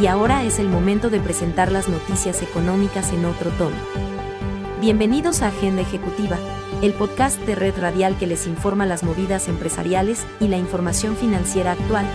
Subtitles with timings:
[0.00, 3.76] Y ahora es el momento de presentar las noticias económicas en otro tono.
[4.80, 6.38] Bienvenidos a Agenda Ejecutiva,
[6.80, 11.72] el podcast de Red Radial que les informa las movidas empresariales y la información financiera
[11.72, 12.06] actual.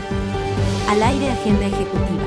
[0.89, 2.23] Al aire Agenda Ejecutiva.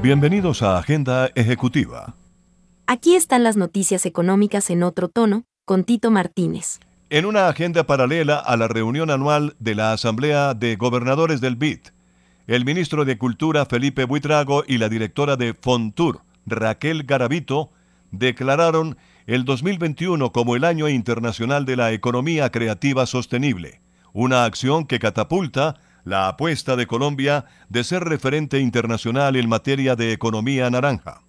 [0.00, 2.14] Bienvenidos a Agenda Ejecutiva.
[2.86, 6.78] Aquí están las noticias económicas en otro tono, con Tito Martínez.
[7.10, 11.80] En una agenda paralela a la reunión anual de la Asamblea de Gobernadores del BID,
[12.46, 17.70] el ministro de Cultura Felipe Buitrago y la directora de Fontur, Raquel Garavito,
[18.10, 18.96] declararon
[19.26, 23.82] el 2021 como el Año Internacional de la Economía Creativa Sostenible,
[24.14, 30.12] una acción que catapulta la apuesta de Colombia de ser referente internacional en materia de
[30.12, 31.20] economía naranja.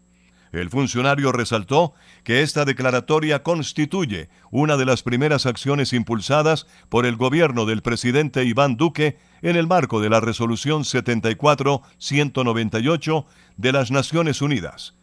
[0.56, 7.18] El funcionario resaltó que esta declaratoria constituye una de las primeras acciones impulsadas por el
[7.18, 13.26] gobierno del presidente Iván Duque en el marco de la Resolución 74-198
[13.58, 14.96] de las Naciones Unidas.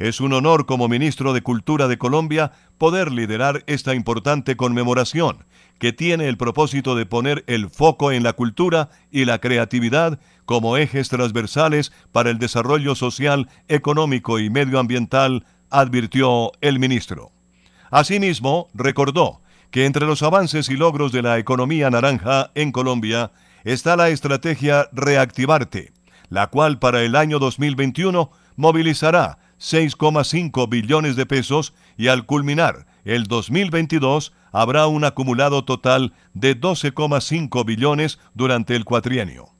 [0.00, 5.44] Es un honor como ministro de Cultura de Colombia poder liderar esta importante conmemoración,
[5.78, 10.78] que tiene el propósito de poner el foco en la cultura y la creatividad como
[10.78, 17.30] ejes transversales para el desarrollo social, económico y medioambiental, advirtió el ministro.
[17.90, 23.32] Asimismo, recordó que entre los avances y logros de la economía naranja en Colombia
[23.64, 25.92] está la estrategia Reactivarte,
[26.30, 33.24] la cual para el año 2021 movilizará 6,5 billones de pesos y al culminar el
[33.24, 39.50] 2022 habrá un acumulado total de 12,5 billones durante el cuatrienio.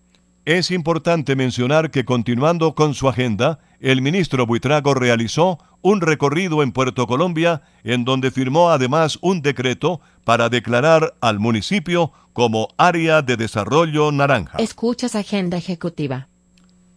[0.47, 6.73] Es importante mencionar que continuando con su agenda, el ministro Buitrago realizó un recorrido en
[6.73, 13.37] Puerto Colombia en donde firmó además un decreto para declarar al municipio como área de
[13.37, 14.59] desarrollo naranja.
[14.59, 16.30] Escuchas Agenda Ejecutiva.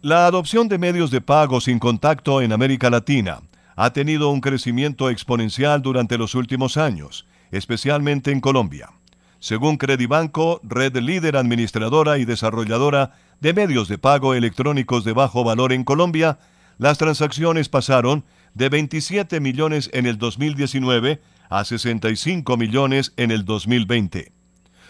[0.04, 3.40] La adopción de medios de pago sin contacto en América Latina
[3.74, 8.90] ha tenido un crecimiento exponencial durante los últimos años, especialmente en Colombia.
[9.38, 15.72] Según Credibanco, red líder administradora y desarrolladora de medios de pago electrónicos de bajo valor
[15.72, 16.38] en Colombia,
[16.76, 24.32] las transacciones pasaron de 27 millones en el 2019 a 65 millones en el 2020.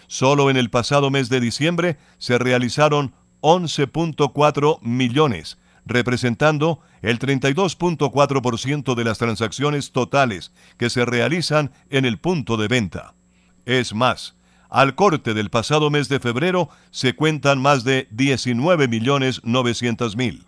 [0.07, 3.13] Solo en el pasado mes de diciembre se realizaron
[3.45, 12.57] 11.4 millones, representando el 32.4% de las transacciones totales que se realizan en el punto
[12.57, 13.13] de venta.
[13.67, 14.35] Es más,
[14.67, 20.47] al corte del pasado mes de febrero se cuentan más de 19 millones 900 mil.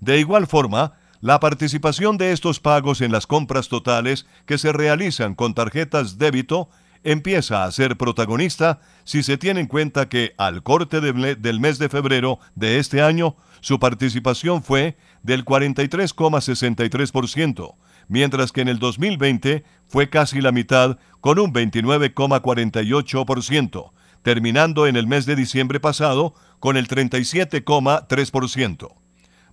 [0.00, 5.36] De igual forma, la participación de estos pagos en las compras totales que se realizan
[5.36, 6.68] con tarjetas débito
[7.04, 11.88] empieza a ser protagonista si se tiene en cuenta que al corte del mes de
[11.88, 17.74] febrero de este año su participación fue del 43,63%,
[18.08, 23.92] mientras que en el 2020 fue casi la mitad con un 29,48%,
[24.22, 28.94] terminando en el mes de diciembre pasado con el 37,3%.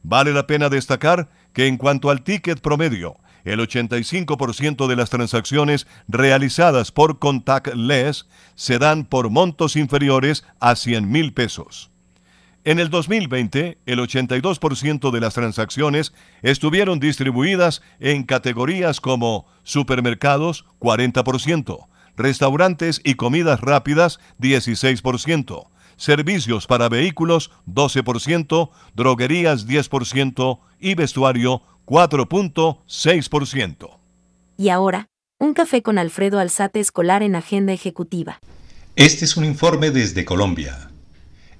[0.03, 5.87] Vale la pena destacar que en cuanto al ticket promedio, el 85% de las transacciones
[6.07, 11.91] realizadas por contactless se dan por montos inferiores a 100 mil pesos.
[12.65, 21.87] En el 2020, el 82% de las transacciones estuvieron distribuidas en categorías como supermercados, 40%,
[22.17, 25.67] restaurantes y comidas rápidas, 16%,
[25.97, 33.97] servicios para vehículos, 12%, droguerías, 10% y vestuario, 4.6%.
[34.57, 38.39] Y ahora, un café con Alfredo Alzate Escolar en Agenda Ejecutiva.
[38.95, 40.91] Este es un informe desde Colombia.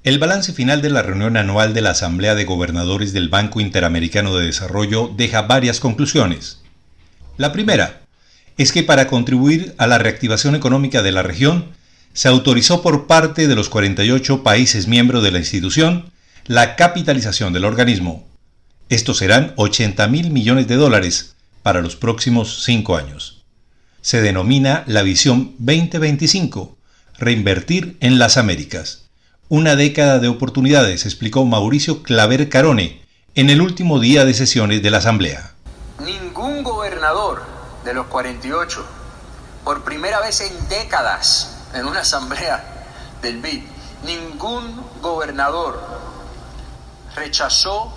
[0.03, 4.35] El balance final de la reunión anual de la Asamblea de Gobernadores del Banco Interamericano
[4.35, 6.62] de Desarrollo deja varias conclusiones.
[7.38, 8.06] La primera
[8.57, 11.71] es que para contribuir a la reactivación económica de la región,
[12.15, 16.13] se autorizó por parte de los 48 países miembros de la institución
[16.45, 18.25] la capitalización del organismo.
[18.88, 23.44] Estos serán 80 mil millones de dólares para los próximos cinco años.
[24.00, 26.77] Se denomina la Visión 2025,
[27.17, 29.09] reinvertir en las Américas.
[29.50, 33.01] Una década de oportunidades, explicó Mauricio Claver Carone
[33.35, 35.51] en el último día de sesiones de la Asamblea.
[36.00, 37.44] Ningún gobernador
[37.83, 38.85] de los 48,
[39.65, 42.63] por primera vez en décadas en una asamblea
[43.21, 43.63] del BID,
[44.06, 45.81] ningún gobernador
[47.15, 47.94] rechazó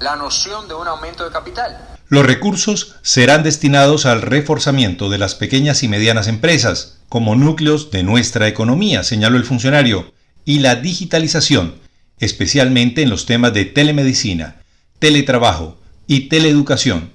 [0.00, 1.78] la noción de un aumento de capital.
[2.08, 8.02] Los recursos serán destinados al reforzamiento de las pequeñas y medianas empresas, como núcleos de
[8.02, 10.12] nuestra economía, señaló el funcionario,
[10.44, 11.76] y la digitalización,
[12.18, 14.56] especialmente en los temas de telemedicina,
[14.98, 17.10] teletrabajo y teleeducación,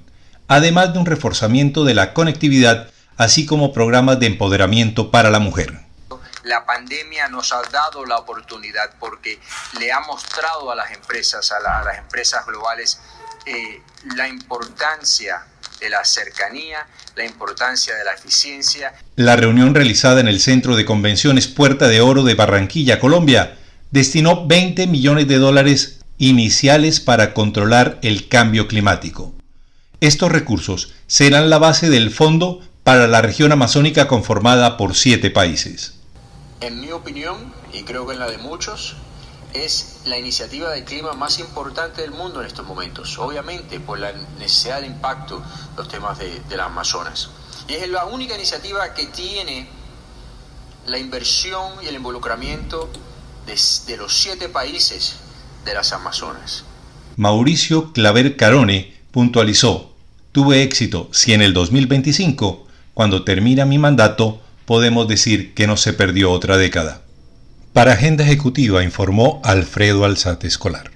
[0.47, 2.89] además de un reforzamiento de la conectividad,
[3.19, 5.77] así como programas de empoderamiento para la mujer.
[6.43, 9.37] La pandemia nos ha dado la oportunidad porque
[9.77, 12.97] le ha mostrado a las empresas, a, las empresas globales,
[13.45, 13.81] eh,
[14.15, 15.43] la importancia
[15.81, 18.93] de la cercanía, la importancia de la eficiencia.
[19.17, 23.57] La reunión realizada en el Centro de Convenciones Puerta de Oro de Barranquilla, Colombia,
[23.91, 29.33] destinó 20 millones de dólares iniciales para controlar el cambio climático.
[29.99, 35.93] Estos recursos serán la base del fondo para la región amazónica conformada por siete países.
[36.59, 38.95] En mi opinión, y creo que en la de muchos,
[39.53, 44.11] es la iniciativa de clima más importante del mundo en estos momentos, obviamente por la
[44.39, 47.29] necesidad de impacto de los temas de, las Amazonas.
[47.67, 49.67] Y es la única iniciativa que tiene
[50.87, 52.89] la inversión y el involucramiento
[53.45, 55.17] de, los siete países
[55.63, 56.63] de las Amazonas.
[57.17, 59.93] Mauricio Claver Carone puntualizó,
[60.31, 62.65] tuve éxito si en el 2025,
[62.99, 66.99] cuando termina mi mandato, podemos decir que no se perdió otra década.
[67.71, 70.91] Para Agenda Ejecutiva informó Alfredo Alzate Escolar.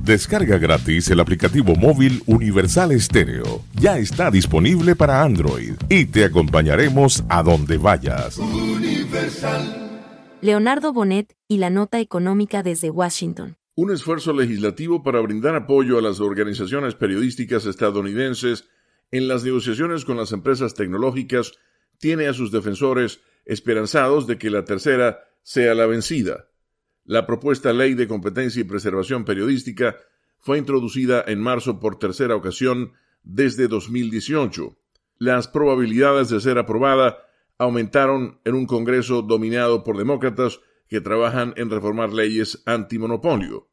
[0.04, 3.64] Descarga gratis el aplicativo móvil Universal Estéreo.
[3.74, 8.40] Ya está disponible para Android y te acompañaremos a donde vayas.
[10.42, 16.02] Leonardo Bonet y la nota económica desde Washington un esfuerzo legislativo para brindar apoyo a
[16.02, 18.70] las organizaciones periodísticas estadounidenses
[19.12, 21.54] en las negociaciones con las empresas tecnológicas
[22.00, 26.48] tiene a sus defensores esperanzados de que la tercera sea la vencida.
[27.04, 29.98] La propuesta Ley de Competencia y Preservación Periodística
[30.40, 32.94] fue introducida en marzo por tercera ocasión
[33.24, 34.78] desde 2018.
[35.18, 37.18] Las probabilidades de ser aprobada
[37.58, 43.70] aumentaron en un Congreso dominado por demócratas que trabajan en reformar leyes antimonopolio.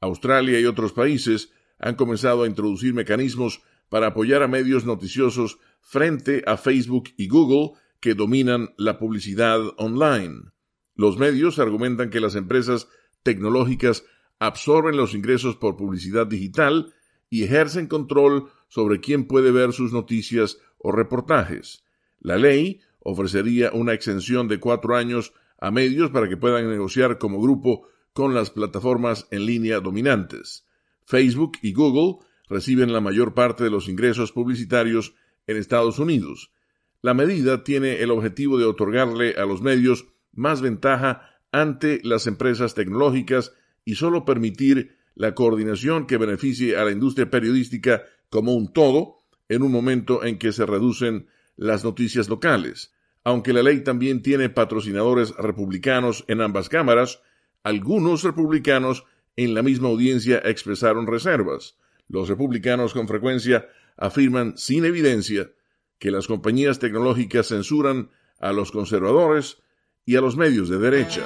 [0.00, 6.42] Australia y otros países han comenzado a introducir mecanismos para apoyar a medios noticiosos frente
[6.46, 10.52] a Facebook y Google que dominan la publicidad online.
[10.94, 12.88] Los medios argumentan que las empresas
[13.22, 14.04] tecnológicas
[14.38, 16.94] absorben los ingresos por publicidad digital
[17.30, 21.84] y ejercen control sobre quién puede ver sus noticias o reportajes.
[22.18, 25.32] La ley ofrecería una exención de cuatro años
[25.62, 30.66] a medios para que puedan negociar como grupo con las plataformas en línea dominantes.
[31.04, 35.14] Facebook y Google reciben la mayor parte de los ingresos publicitarios
[35.46, 36.52] en Estados Unidos.
[37.00, 42.74] La medida tiene el objetivo de otorgarle a los medios más ventaja ante las empresas
[42.74, 43.52] tecnológicas
[43.84, 49.18] y solo permitir la coordinación que beneficie a la industria periodística como un todo
[49.48, 52.92] en un momento en que se reducen las noticias locales.
[53.24, 57.22] Aunque la ley también tiene patrocinadores republicanos en ambas cámaras,
[57.62, 59.04] algunos republicanos
[59.36, 61.78] en la misma audiencia expresaron reservas.
[62.08, 65.50] Los republicanos con frecuencia afirman sin evidencia
[65.98, 68.10] que las compañías tecnológicas censuran
[68.40, 69.62] a los conservadores
[70.04, 71.22] y a los medios de derecha.